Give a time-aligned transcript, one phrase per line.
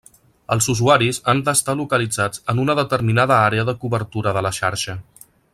[0.53, 5.01] Els usuaris han d'estar localitzats en una determinada àrea de cobertura de la xarxa.